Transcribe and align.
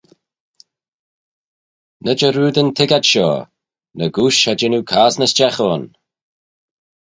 Ny 2.05 2.15
jarrood 2.21 2.57
yn 2.61 2.73
tiggad 2.79 3.05
shoh; 3.11 3.37
n'egooish 3.95 4.41
cha 4.43 4.53
jean 4.59 4.77
oo 4.77 4.83
cosney 4.91 5.31
stiagh 5.31 5.59
ayn. 5.69 5.83